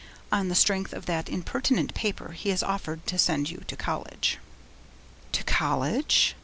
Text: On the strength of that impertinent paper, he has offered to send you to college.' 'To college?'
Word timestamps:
On 0.31 0.47
the 0.47 0.55
strength 0.55 0.93
of 0.93 1.05
that 1.05 1.29
impertinent 1.29 1.93
paper, 1.93 2.31
he 2.31 2.49
has 2.49 2.63
offered 2.63 3.05
to 3.05 3.19
send 3.19 3.51
you 3.51 3.59
to 3.67 3.77
college.' 3.77 4.39
'To 5.31 5.43
college?' 5.43 6.35